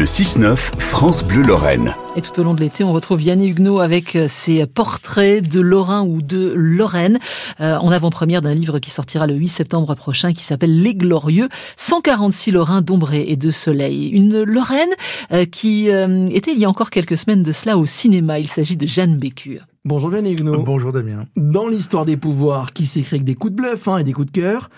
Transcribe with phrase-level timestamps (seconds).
[0.00, 1.94] Le 6-9, France Bleu Lorraine.
[2.16, 5.60] Et tout au long de l'été, on retrouve Yannick Huguenot avec euh, ses portraits de
[5.60, 7.18] Lorrain ou de Lorraine,
[7.60, 11.50] euh, en avant-première d'un livre qui sortira le 8 septembre prochain qui s'appelle Les Glorieux,
[11.76, 14.08] 146 Lorrains d'ombré et de soleil.
[14.08, 14.88] Une Lorraine
[15.32, 18.38] euh, qui était il y a encore quelques semaines de cela au cinéma.
[18.38, 19.66] Il s'agit de Jeanne Bécure.
[19.84, 20.62] Bonjour Yannick Huguenot.
[20.62, 21.26] Bonjour Damien.
[21.36, 24.32] Dans l'histoire des pouvoirs qui s'écrit avec des coups de bluff hein, et des coups
[24.32, 24.70] de cœur,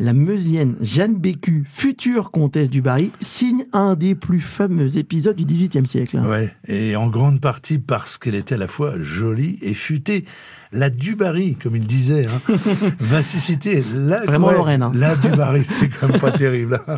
[0.00, 5.44] la Meusienne Jeanne Bécu, future comtesse du Barry, signe un des plus fameux épisodes du
[5.44, 6.18] XVIIIe siècle.
[6.18, 10.24] Ouais, et en grande partie parce qu'elle était à la fois jolie et futée.
[10.72, 12.40] La Dubarry, comme il disait, hein,
[13.00, 14.92] va susciter la, Vraiment Lorraine, hein.
[14.94, 16.80] la Dubarry, c'est quand même pas terrible.
[16.86, 16.96] Hein.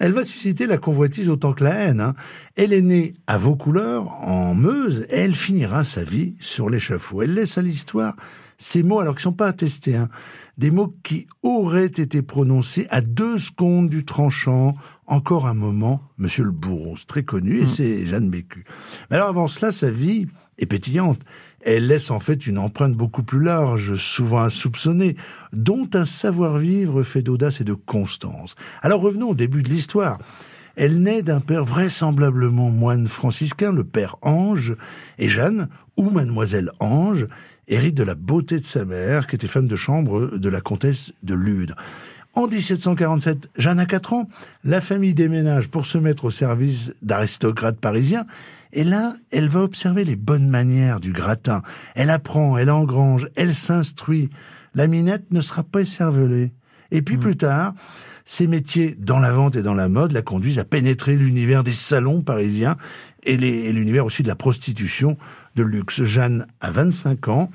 [0.00, 2.14] Elle va susciter la convoitise autant que la haine.
[2.56, 7.22] Elle est née à Vaucouleurs, en Meuse, et elle finira sa vie sur l'échafaud.
[7.22, 8.14] Elle laisse à l'histoire
[8.62, 10.08] ces mots, alors qu'ils ne sont pas attestés, hein,
[10.56, 14.74] des mots qui auraient été prononcés à deux secondes du tranchant,
[15.12, 16.54] encore un moment, Monsieur le
[16.96, 17.66] c'est très connu, et mm.
[17.66, 18.64] c'est Jeanne Bécu.
[19.10, 20.26] Mais alors avant cela, sa vie
[20.58, 21.20] est pétillante.
[21.60, 25.16] Elle laisse en fait une empreinte beaucoup plus large, souvent insoupçonnée,
[25.52, 28.54] dont un savoir-vivre fait d'audace et de constance.
[28.80, 30.18] Alors revenons au début de l'histoire.
[30.76, 34.74] Elle naît d'un père vraisemblablement moine franciscain, le père Ange,
[35.18, 35.68] et Jeanne,
[35.98, 37.26] ou mademoiselle Ange,
[37.68, 41.12] hérite de la beauté de sa mère, qui était femme de chambre de la comtesse
[41.22, 41.74] de Lude.
[42.34, 44.28] En 1747, Jeanne a 4 ans,
[44.64, 48.26] la famille déménage pour se mettre au service d'aristocrates parisiens,
[48.72, 51.60] et là, elle va observer les bonnes manières du gratin.
[51.94, 54.30] Elle apprend, elle engrange, elle s'instruit.
[54.74, 56.52] La minette ne sera pas écervelée.
[56.90, 57.20] Et puis mmh.
[57.20, 57.74] plus tard,
[58.24, 61.72] ses métiers dans la vente et dans la mode la conduisent à pénétrer l'univers des
[61.72, 62.76] salons parisiens
[63.24, 65.16] et l'univers aussi de la prostitution
[65.54, 66.02] de luxe.
[66.02, 67.50] Jeanne a 25 ans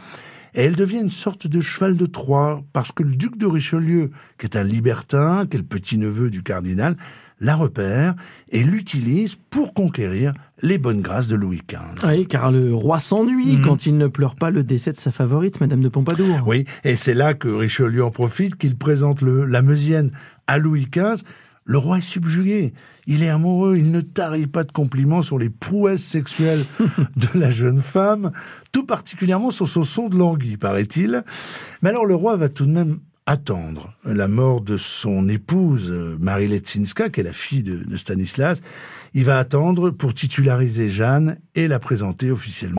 [0.54, 4.12] et elle devient une sorte de cheval de Troie parce que le duc de Richelieu,
[4.40, 6.98] qui est un libertin, qui est le petit-neveu du cardinal,
[7.40, 8.16] la repère
[8.50, 12.08] et l'utilise pour conquérir les bonnes grâces de Louis XV.
[12.08, 13.62] Oui, car le roi s'ennuie mhm.
[13.64, 16.42] quand il ne pleure pas le décès de sa favorite, Madame de Pompadour.
[16.48, 20.12] Oui, et c'est là que Richelieu en profite, qu'il présente le, la Meusienne
[20.48, 21.24] à Louis XV.
[21.70, 22.74] Le roi est subjugué.
[23.08, 23.78] Il est amoureux.
[23.78, 26.66] Il ne tarit pas de compliments sur les prouesses sexuelles
[27.18, 28.32] de la jeune femme,
[28.72, 31.24] tout particulièrement sur son son de languille, paraît-il.
[31.82, 36.48] Mais alors le roi va tout de même attendre la mort de son épouse, Marie
[36.48, 38.62] Letzinska, qui est la fille de, de Stanislas.
[39.14, 42.76] Il va attendre pour titulariser Jeanne et la présenter officiellement